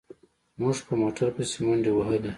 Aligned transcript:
موږ 0.59 0.77
په 0.87 0.93
موټر 1.01 1.29
پسې 1.35 1.57
منډې 1.65 1.91
وهلې. 1.93 2.29